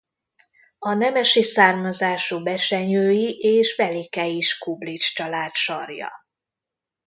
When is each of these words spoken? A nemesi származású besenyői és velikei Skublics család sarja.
A 0.79 0.93
nemesi 0.93 1.43
származású 1.43 2.43
besenyői 2.43 3.37
és 3.39 3.75
velikei 3.75 4.41
Skublics 4.41 5.13
család 5.13 5.53
sarja. 5.53 6.11